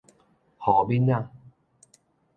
[0.65, 1.29] 雨抿仔